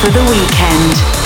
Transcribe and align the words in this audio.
For 0.00 0.10
the 0.10 0.22
weekend. 0.30 1.23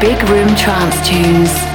Big 0.00 0.22
room 0.30 0.48
trance 0.56 0.98
tunes. 1.06 1.69